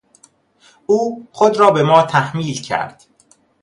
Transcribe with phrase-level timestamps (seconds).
[0.85, 3.03] او خود را به ما تحمیل کرد.